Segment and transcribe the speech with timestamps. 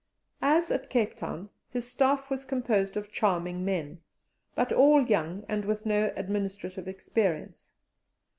[0.41, 4.01] As at Cape Town, his staff was composed of charming men,
[4.55, 7.73] but all young and with no administrative experience.